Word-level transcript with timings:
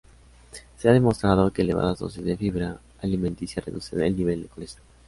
Se 0.79 0.89
ha 0.89 0.93
demostrado 0.93 1.53
que 1.53 1.61
elevadas 1.61 1.99
dosis 1.99 2.25
de 2.25 2.35
fibra 2.35 2.79
alimenticia 3.03 3.61
reducen 3.63 4.01
el 4.01 4.17
nivel 4.17 4.41
de 4.41 4.49
colesterol. 4.49 4.83